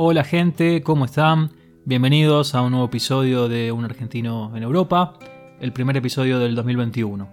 [0.00, 1.50] Hola gente, ¿cómo están?
[1.84, 5.14] Bienvenidos a un nuevo episodio de Un argentino en Europa,
[5.58, 7.28] el primer episodio del 2021.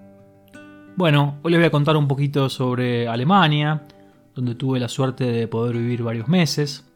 [0.96, 3.84] Bueno, hoy les voy a contar un poquito sobre Alemania,
[4.34, 6.92] donde tuve la suerte de poder vivir varios meses,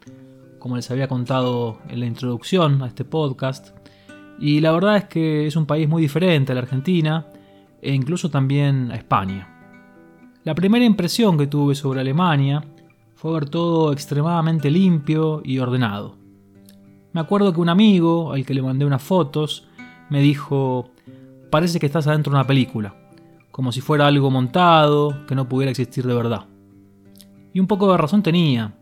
[0.58, 3.70] como les había contado en la introducción a este podcast.
[4.40, 7.28] Y la verdad es que es un país muy diferente a la Argentina
[7.80, 9.48] e incluso también a España.
[10.46, 12.64] La primera impresión que tuve sobre Alemania
[13.20, 16.16] fue ver todo extremadamente limpio y ordenado.
[17.12, 19.68] Me acuerdo que un amigo, al que le mandé unas fotos,
[20.10, 20.92] me dijo,
[21.52, 22.96] parece que estás adentro de una película,
[23.52, 26.46] como si fuera algo montado, que no pudiera existir de verdad.
[27.54, 28.78] Y un poco de razón tenía.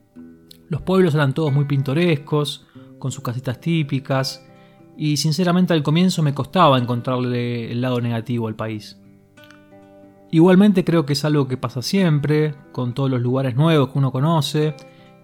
[0.69, 2.67] Los pueblos eran todos muy pintorescos,
[2.99, 4.47] con sus casitas típicas,
[4.95, 9.01] y sinceramente al comienzo me costaba encontrarle el lado negativo al país.
[10.31, 14.11] Igualmente creo que es algo que pasa siempre, con todos los lugares nuevos que uno
[14.11, 14.75] conoce,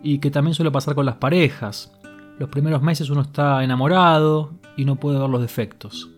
[0.02, 1.92] y que también suele pasar con las parejas.
[2.40, 6.10] Los primeros meses uno está enamorado y no puede ver los defectos.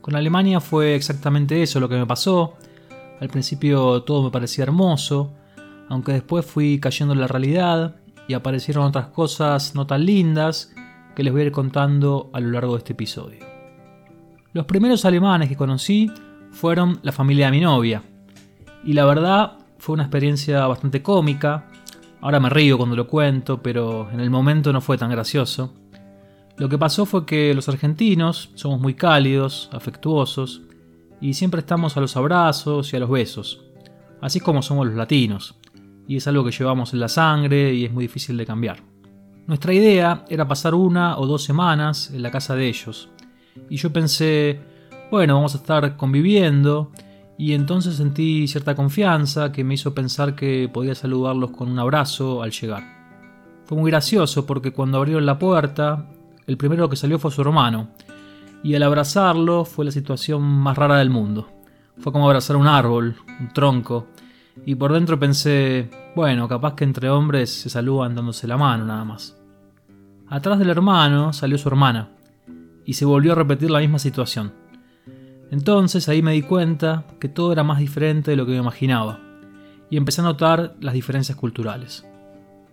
[0.00, 2.54] Con Alemania fue exactamente eso lo que me pasó.
[3.20, 5.32] Al principio todo me parecía hermoso,
[5.88, 7.96] aunque después fui cayendo en la realidad
[8.28, 10.72] y aparecieron otras cosas no tan lindas
[11.14, 13.40] que les voy a ir contando a lo largo de este episodio.
[14.52, 16.10] Los primeros alemanes que conocí
[16.56, 18.02] fueron la familia de mi novia.
[18.82, 21.70] Y la verdad fue una experiencia bastante cómica.
[22.22, 25.74] Ahora me río cuando lo cuento, pero en el momento no fue tan gracioso.
[26.56, 30.62] Lo que pasó fue que los argentinos somos muy cálidos, afectuosos,
[31.20, 33.62] y siempre estamos a los abrazos y a los besos,
[34.22, 35.56] así como somos los latinos,
[36.08, 38.82] y es algo que llevamos en la sangre y es muy difícil de cambiar.
[39.46, 43.10] Nuestra idea era pasar una o dos semanas en la casa de ellos,
[43.68, 44.60] y yo pensé,
[45.10, 46.90] bueno, vamos a estar conviviendo
[47.38, 52.42] y entonces sentí cierta confianza que me hizo pensar que podía saludarlos con un abrazo
[52.42, 52.82] al llegar.
[53.66, 56.06] Fue muy gracioso porque cuando abrieron la puerta,
[56.46, 57.88] el primero que salió fue su hermano,
[58.62, 61.48] y al abrazarlo fue la situación más rara del mundo.
[61.98, 64.06] Fue como abrazar un árbol, un tronco,
[64.64, 69.04] y por dentro pensé, bueno, capaz que entre hombres se saludan dándose la mano nada
[69.04, 69.36] más.
[70.28, 72.10] Atrás del hermano salió su hermana,
[72.84, 74.52] y se volvió a repetir la misma situación.
[75.50, 79.20] Entonces ahí me di cuenta que todo era más diferente de lo que me imaginaba,
[79.90, 82.06] y empecé a notar las diferencias culturales.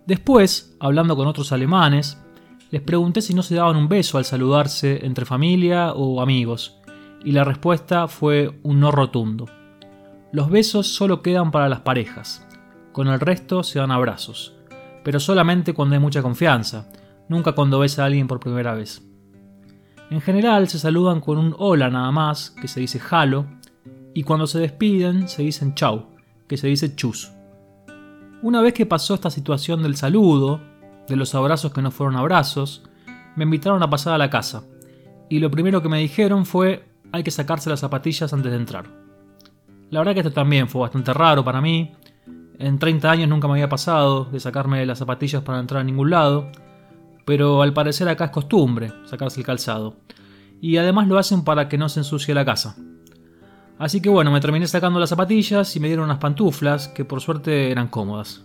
[0.06, 2.20] Después, hablando con otros alemanes,
[2.70, 6.78] les pregunté si no se daban un beso al saludarse entre familia o amigos,
[7.24, 9.46] y la respuesta fue un no rotundo.
[10.32, 12.46] Los besos solo quedan para las parejas,
[12.92, 14.56] con el resto se dan abrazos,
[15.04, 16.90] pero solamente cuando hay mucha confianza,
[17.28, 19.02] nunca cuando ves a alguien por primera vez.
[20.14, 23.46] En general se saludan con un hola nada más, que se dice halo,
[24.14, 26.06] y cuando se despiden se dicen chau,
[26.46, 27.32] que se dice chus.
[28.40, 30.60] Una vez que pasó esta situación del saludo,
[31.08, 32.84] de los abrazos que no fueron abrazos,
[33.34, 34.62] me invitaron a pasar a la casa,
[35.28, 38.86] y lo primero que me dijeron fue hay que sacarse las zapatillas antes de entrar.
[39.90, 41.92] La verdad que esto también fue bastante raro para mí.
[42.60, 46.10] En 30 años nunca me había pasado de sacarme las zapatillas para entrar a ningún
[46.10, 46.52] lado,
[47.24, 49.96] pero al parecer acá es costumbre sacarse el calzado.
[50.60, 52.76] Y además lo hacen para que no se ensucie la casa.
[53.78, 57.20] Así que bueno, me terminé sacando las zapatillas y me dieron unas pantuflas que por
[57.20, 58.44] suerte eran cómodas.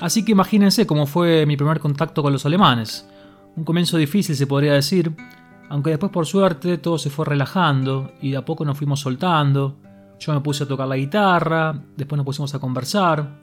[0.00, 3.08] Así que imagínense cómo fue mi primer contacto con los alemanes.
[3.56, 5.14] Un comienzo difícil se podría decir,
[5.68, 9.76] aunque después por suerte todo se fue relajando y a poco nos fuimos soltando.
[10.18, 13.40] Yo me puse a tocar la guitarra, después nos pusimos a conversar.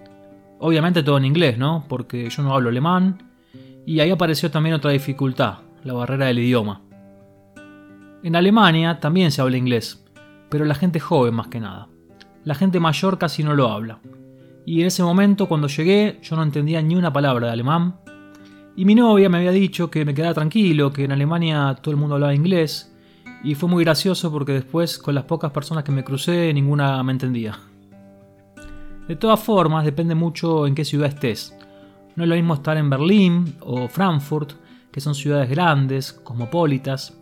[0.59, 1.85] Obviamente todo en inglés, ¿no?
[1.87, 3.30] Porque yo no hablo alemán
[3.85, 6.81] y ahí apareció también otra dificultad, la barrera del idioma.
[8.23, 10.05] En Alemania también se habla inglés,
[10.49, 11.87] pero la gente joven más que nada.
[12.43, 13.99] La gente mayor casi no lo habla.
[14.65, 17.95] Y en ese momento, cuando llegué, yo no entendía ni una palabra de alemán.
[18.75, 21.97] Y mi novia me había dicho que me quedara tranquilo, que en Alemania todo el
[21.97, 22.95] mundo hablaba inglés.
[23.43, 27.11] Y fue muy gracioso porque después, con las pocas personas que me crucé, ninguna me
[27.11, 27.57] entendía.
[29.07, 31.57] De todas formas, depende mucho en qué ciudad estés.
[32.15, 34.53] No es lo mismo estar en Berlín o Frankfurt,
[34.91, 37.17] que son ciudades grandes, cosmopolitas,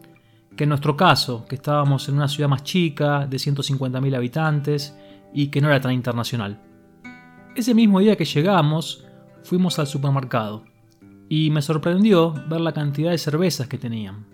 [0.55, 4.95] que en nuestro caso, que estábamos en una ciudad más chica, de 150.000 habitantes,
[5.33, 6.59] y que no era tan internacional.
[7.55, 9.05] Ese mismo día que llegamos,
[9.43, 10.65] fuimos al supermercado,
[11.29, 14.25] y me sorprendió ver la cantidad de cervezas que tenían.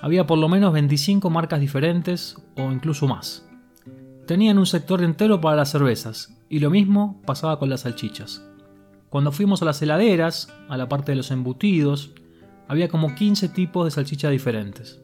[0.00, 3.48] Había por lo menos 25 marcas diferentes o incluso más.
[4.26, 8.42] Tenían un sector entero para las cervezas, y lo mismo pasaba con las salchichas.
[9.12, 12.12] Cuando fuimos a las heladeras, a la parte de los embutidos,
[12.66, 15.02] había como 15 tipos de salchichas diferentes.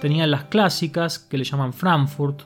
[0.00, 2.42] Tenían las clásicas, que le llaman Frankfurt,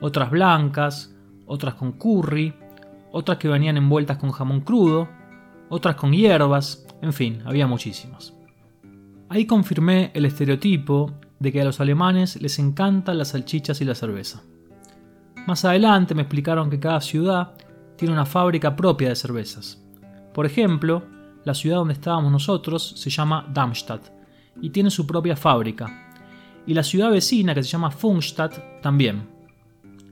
[0.00, 1.14] otras blancas,
[1.44, 2.54] otras con curry,
[3.12, 5.10] otras que venían envueltas con jamón crudo,
[5.68, 8.32] otras con hierbas, En fin, había muchísimas.
[9.28, 13.94] Ahí confirmé el estereotipo de que a los alemanes les encantan las salchichas y la
[13.94, 14.42] cerveza.
[15.46, 17.52] Más adelante me explicaron que cada ciudad
[17.96, 19.79] tiene una fábrica propia de cervezas.
[20.32, 21.02] Por ejemplo,
[21.44, 24.08] la ciudad donde estábamos nosotros se llama Darmstadt
[24.60, 26.12] y tiene su propia fábrica.
[26.66, 29.28] Y la ciudad vecina que se llama Funkstadt también.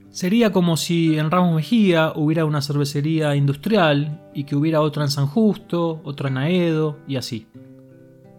[0.09, 5.11] Sería como si en Ramos Mejía hubiera una cervecería industrial y que hubiera otra en
[5.11, 7.47] San Justo, otra en Aedo y así.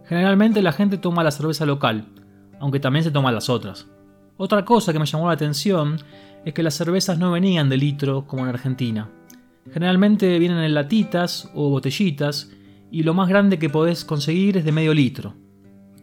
[0.07, 2.07] Generalmente la gente toma la cerveza local,
[2.59, 3.87] aunque también se toman las otras.
[4.37, 5.99] Otra cosa que me llamó la atención
[6.45, 9.09] es que las cervezas no venían de litro como en Argentina.
[9.73, 12.51] Generalmente vienen en latitas o botellitas
[12.91, 15.35] y lo más grande que podés conseguir es de medio litro.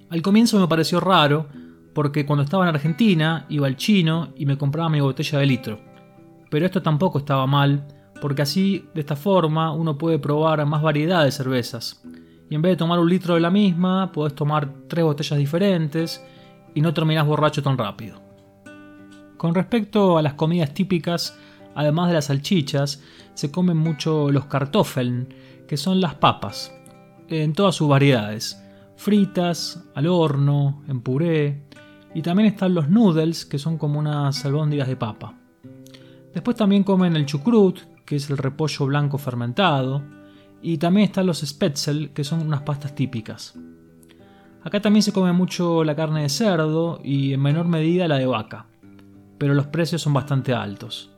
[0.10, 1.48] Al comienzo me pareció raro
[1.94, 5.80] porque cuando estaba en Argentina iba al chino y me compraba mi botella de litro.
[6.50, 7.88] Pero esto tampoco estaba mal
[8.22, 12.02] porque así de esta forma uno puede probar más variedad de cervezas.
[12.50, 16.26] Y en vez de tomar un litro de la misma, podés tomar tres botellas diferentes
[16.74, 18.22] y no terminás borracho tan rápido.
[19.36, 21.38] Con respecto a las comidas típicas,
[21.78, 23.04] además de las salchichas,
[23.36, 25.32] se comen mucho los kartoffeln,
[25.68, 26.74] que son las papas,
[27.30, 28.60] en todas sus variedades,
[28.96, 31.62] fritas, al horno, en puré,
[32.16, 35.36] y también están los noodles, que son como unas albóndigas de papa.
[36.34, 40.02] Después también comen el chucrut, que es el repollo blanco fermentado,
[40.64, 43.54] y también están los spätzle, que son unas pastas típicas.
[44.64, 48.26] Acá también se come mucho la carne de cerdo y en menor medida la de
[48.26, 48.66] vaca,
[49.38, 51.12] pero los precios son bastante altos.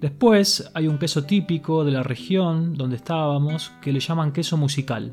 [0.00, 5.12] Después hay un queso típico de la región donde estábamos que le llaman queso musical.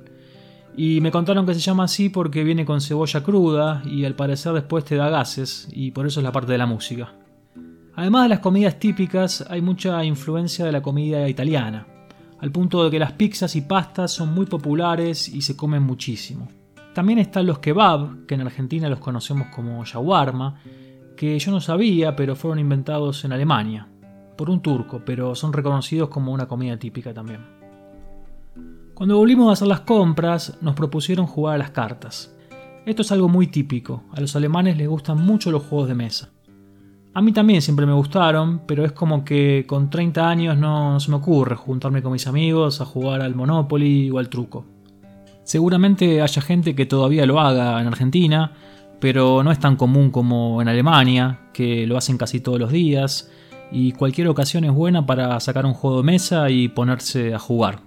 [0.78, 4.54] Y me contaron que se llama así porque viene con cebolla cruda y al parecer
[4.54, 7.12] después te da gases y por eso es la parte de la música.
[7.96, 11.86] Además de las comidas típicas hay mucha influencia de la comida italiana,
[12.40, 16.48] al punto de que las pizzas y pastas son muy populares y se comen muchísimo.
[16.94, 20.62] También están los kebab, que en Argentina los conocemos como shawarma,
[21.18, 23.90] que yo no sabía, pero fueron inventados en Alemania
[24.38, 27.42] por un turco, pero son reconocidos como una comida típica también.
[28.94, 32.34] Cuando volvimos a hacer las compras, nos propusieron jugar a las cartas.
[32.86, 36.30] Esto es algo muy típico, a los alemanes les gustan mucho los juegos de mesa.
[37.14, 41.10] A mí también siempre me gustaron, pero es como que con 30 años no, se
[41.10, 44.66] me ocurre juntarme con mis amigos a jugar al Monopoly o al truco.
[45.44, 48.52] Seguramente haya gente que todavía lo haga en Argentina,
[49.00, 53.32] pero no es tan común como en Alemania, que lo hacen casi todos los días,
[53.72, 57.80] y cualquier ocasión es buena para sacar un juego de mesa y ponerse a jugar.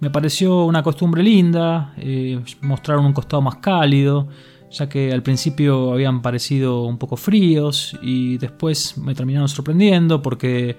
[0.00, 4.28] Me pareció una costumbre linda, eh, mostraron un costado más cálido,
[4.70, 10.76] ya que al principio habían parecido un poco fríos y después me terminaron sorprendiendo porque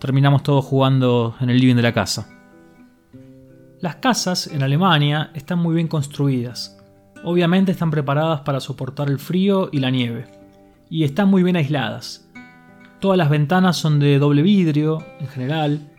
[0.00, 2.28] terminamos todos jugando en el living de la casa.
[3.80, 6.76] Las casas en Alemania están muy bien construidas.
[7.22, 10.26] Obviamente están preparadas para soportar el frío y la nieve.
[10.90, 12.23] Y están muy bien aisladas.
[13.04, 15.92] Todas las ventanas son de doble vidrio en general.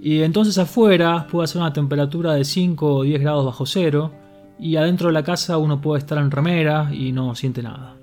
[0.00, 4.14] Y entonces afuera puede hacer una temperatura de 5 o 10 grados bajo cero.
[4.58, 7.98] Y adentro de la casa uno puede estar en remera y no siente nada.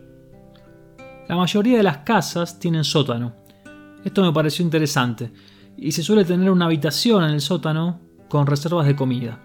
[1.28, 3.34] La mayoría de las casas tienen sótano.
[4.06, 5.34] Esto me pareció interesante.
[5.76, 9.40] Y se suele tener una habitación en el sótano con reservas de comida.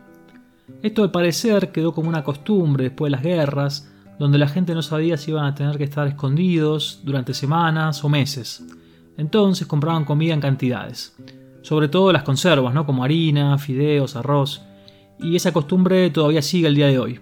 [0.83, 4.83] Esto al parecer quedó como una costumbre después de las guerras, donde la gente no
[4.83, 8.63] sabía si iban a tener que estar escondidos durante semanas o meses.
[9.19, 11.15] Entonces compraban comida en cantidades,
[11.63, 12.87] sobre todo las conservas, ¿no?
[12.87, 14.63] como harina, fideos, arroz,
[15.19, 17.21] y esa costumbre todavía sigue el día de hoy.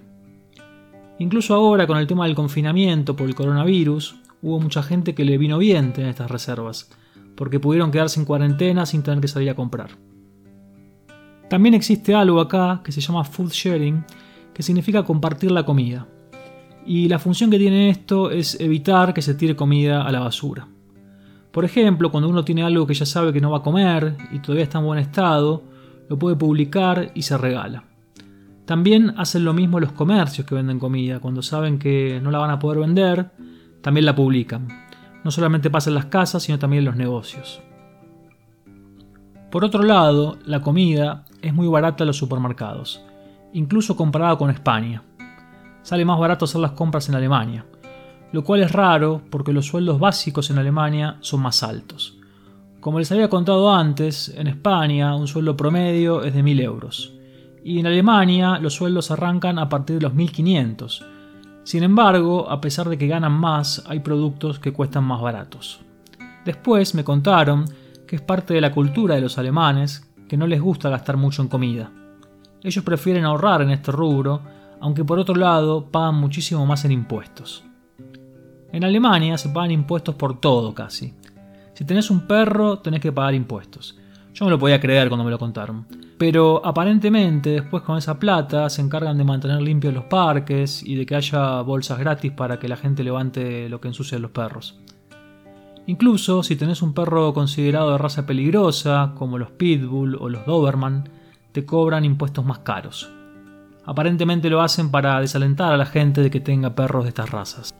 [1.19, 5.39] Incluso ahora con el tema del confinamiento por el coronavirus, hubo mucha gente que le
[5.39, 6.91] vino bien tener estas reservas,
[7.35, 9.91] porque pudieron quedarse en cuarentena sin tener que salir a comprar.
[11.49, 14.05] También existe algo acá que se llama food sharing,
[14.53, 16.07] que significa compartir la comida.
[16.85, 20.69] Y la función que tiene esto es evitar que se tire comida a la basura.
[21.57, 24.41] Por ejemplo, cuando uno tiene algo que ya sabe que no va a comer y
[24.41, 25.63] todavía está en buen estado,
[26.07, 27.85] lo puede publicar y se regala.
[28.67, 31.19] También hacen lo mismo los comercios que venden comida.
[31.19, 33.31] Cuando saben que no la van a poder vender,
[33.81, 34.69] también la publican.
[35.25, 37.63] No solamente pasa en las casas, sino también en los negocios.
[39.51, 43.03] Por otro lado, la comida es muy barata en los supermercados,
[43.55, 45.03] incluso comparada con España.
[45.81, 47.65] Sale más barato hacer las compras en Alemania
[48.33, 52.17] lo cual es raro porque los sueldos básicos en Alemania son más altos.
[52.81, 57.13] Como les había contado antes, en España un sueldo promedio es de 1.000 euros,
[57.65, 61.05] y en Alemania los sueldos arrancan a partir de los 1.500.
[61.65, 65.81] Sin embargo, a pesar de que ganan más, hay productos que cuestan más baratos.
[66.45, 67.65] Después me contaron
[68.07, 71.43] que es parte de la cultura de los alemanes que no les gusta gastar mucho
[71.43, 71.91] en comida.
[72.63, 74.43] Ellos prefieren ahorrar en este rubro,
[74.81, 77.65] aunque por otro lado pagan muchísimo más en impuestos.
[78.77, 81.15] En Alemania se pagan impuestos por todo casi.
[81.73, 83.99] Si tenés un perro, tenés que pagar impuestos.
[84.35, 85.87] Yo no lo podía creer cuando me lo contaron.
[86.19, 91.07] Pero aparentemente después con esa plata se encargan de mantener limpios los parques y de
[91.07, 94.79] que haya bolsas gratis para que la gente levante lo que ensucia los perros.
[95.87, 101.09] Incluso si tenés un perro considerado de raza peligrosa, como los Pitbull o los Doberman,
[101.53, 103.11] te cobran impuestos más caros.
[103.87, 107.75] Aparentemente lo hacen para desalentar a la gente de que tenga perros de estas razas.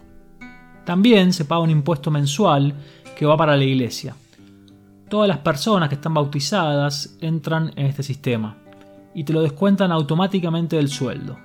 [0.87, 2.73] También se paga un impuesto mensual
[3.19, 4.15] que va para la iglesia.
[5.09, 8.57] Todas las personas que están bautizadas entran en este sistema
[9.13, 11.39] y te lo descuentan automáticamente del sueldo.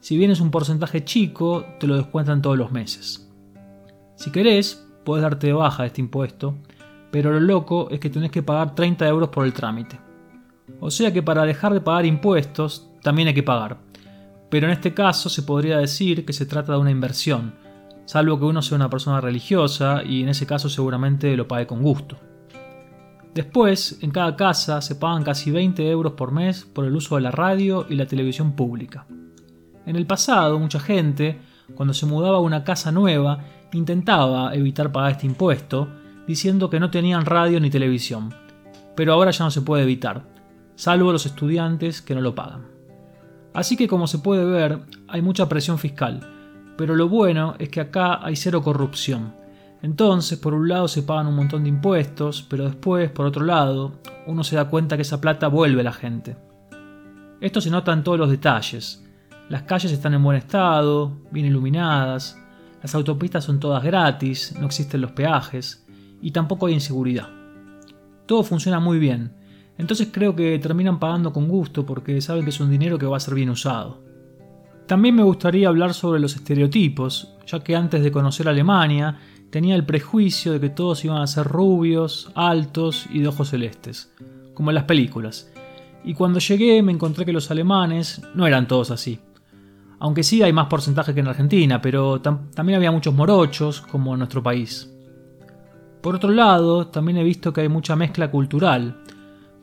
[0.00, 3.26] Si bien es un porcentaje chico, te lo descuentan todos los meses.
[4.16, 6.54] Si querés, puedes darte de baja de este impuesto,
[7.10, 9.98] pero lo loco es que tenés que pagar 30 euros por el trámite.
[10.78, 13.78] O sea que para dejar de pagar impuestos también hay que pagar.
[14.50, 17.63] Pero en este caso se podría decir que se trata de una inversión,
[18.04, 21.82] salvo que uno sea una persona religiosa y en ese caso seguramente lo pague con
[21.82, 22.16] gusto.
[23.34, 27.22] Después, en cada casa se pagan casi 20 euros por mes por el uso de
[27.22, 29.06] la radio y la televisión pública.
[29.86, 31.40] En el pasado, mucha gente,
[31.74, 33.40] cuando se mudaba a una casa nueva,
[33.72, 35.88] intentaba evitar pagar este impuesto,
[36.28, 38.32] diciendo que no tenían radio ni televisión.
[38.94, 40.22] Pero ahora ya no se puede evitar,
[40.76, 42.68] salvo los estudiantes que no lo pagan.
[43.52, 46.33] Así que como se puede ver, hay mucha presión fiscal,
[46.76, 49.34] pero lo bueno es que acá hay cero corrupción.
[49.82, 54.00] Entonces, por un lado se pagan un montón de impuestos, pero después, por otro lado,
[54.26, 56.36] uno se da cuenta que esa plata vuelve a la gente.
[57.40, 59.04] Esto se nota en todos los detalles.
[59.50, 62.38] Las calles están en buen estado, bien iluminadas,
[62.82, 65.86] las autopistas son todas gratis, no existen los peajes,
[66.22, 67.28] y tampoco hay inseguridad.
[68.24, 69.34] Todo funciona muy bien,
[69.76, 73.16] entonces creo que terminan pagando con gusto porque saben que es un dinero que va
[73.18, 74.02] a ser bien usado.
[74.86, 79.18] También me gustaría hablar sobre los estereotipos, ya que antes de conocer Alemania
[79.50, 84.12] tenía el prejuicio de que todos iban a ser rubios, altos y de ojos celestes,
[84.52, 85.50] como en las películas.
[86.04, 89.20] Y cuando llegué me encontré que los alemanes no eran todos así.
[90.00, 94.18] Aunque sí hay más porcentaje que en Argentina, pero también había muchos morochos, como en
[94.18, 94.90] nuestro país.
[96.02, 99.03] Por otro lado, también he visto que hay mucha mezcla cultural,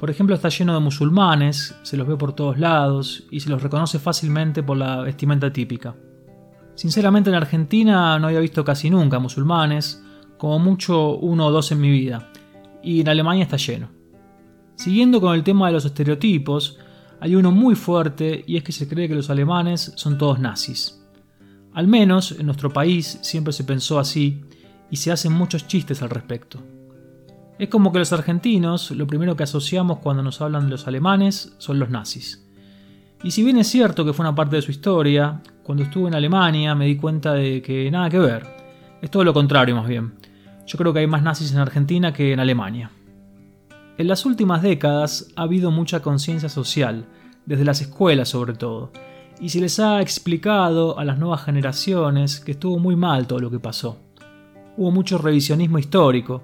[0.01, 3.61] por ejemplo, está lleno de musulmanes, se los ve por todos lados y se los
[3.61, 5.95] reconoce fácilmente por la vestimenta típica.
[6.73, 10.03] Sinceramente en Argentina no había visto casi nunca musulmanes,
[10.39, 12.31] como mucho uno o dos en mi vida,
[12.81, 13.91] y en Alemania está lleno.
[14.73, 16.79] Siguiendo con el tema de los estereotipos,
[17.19, 20.99] hay uno muy fuerte y es que se cree que los alemanes son todos nazis.
[21.73, 24.41] Al menos en nuestro país siempre se pensó así
[24.89, 26.59] y se hacen muchos chistes al respecto.
[27.61, 31.53] Es como que los argentinos, lo primero que asociamos cuando nos hablan de los alemanes
[31.59, 32.43] son los nazis.
[33.23, 36.15] Y si bien es cierto que fue una parte de su historia, cuando estuve en
[36.15, 38.47] Alemania me di cuenta de que nada que ver.
[38.99, 40.13] Es todo lo contrario más bien.
[40.65, 42.89] Yo creo que hay más nazis en Argentina que en Alemania.
[43.99, 47.05] En las últimas décadas ha habido mucha conciencia social,
[47.45, 48.91] desde las escuelas sobre todo,
[49.39, 53.51] y se les ha explicado a las nuevas generaciones que estuvo muy mal todo lo
[53.51, 53.99] que pasó.
[54.77, 56.41] Hubo mucho revisionismo histórico,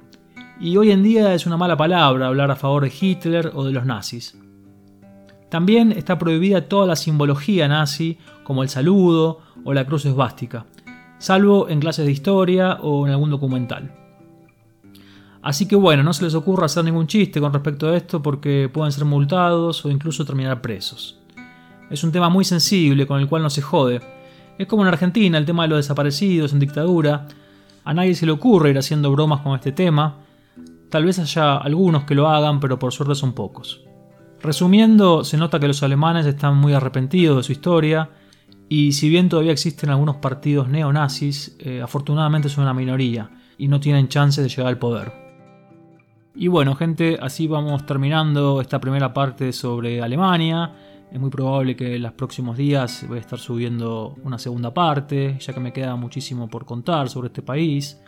[0.59, 3.71] y hoy en día es una mala palabra hablar a favor de Hitler o de
[3.71, 4.37] los nazis.
[5.49, 10.65] También está prohibida toda la simbología nazi, como el saludo o la cruz esvástica,
[11.19, 13.93] salvo en clases de historia o en algún documental.
[15.41, 18.69] Así que bueno, no se les ocurra hacer ningún chiste con respecto a esto porque
[18.71, 21.19] pueden ser multados o incluso terminar presos.
[21.89, 24.01] Es un tema muy sensible con el cual no se jode.
[24.57, 27.27] Es como en Argentina el tema de los desaparecidos en dictadura.
[27.85, 30.15] A nadie se le ocurre ir haciendo bromas con este tema,
[30.89, 33.83] Tal vez haya algunos que lo hagan, pero por suerte son pocos.
[34.41, 38.09] Resumiendo, se nota que los alemanes están muy arrepentidos de su historia
[38.69, 43.79] y si bien todavía existen algunos partidos neonazis, eh, afortunadamente son una minoría y no
[43.79, 45.11] tienen chances de llegar al poder.
[46.35, 50.71] Y bueno, gente, así vamos terminando esta primera parte sobre Alemania.
[51.11, 55.37] Es muy probable que en los próximos días voy a estar subiendo una segunda parte,
[55.39, 57.99] ya que me queda muchísimo por contar sobre este país.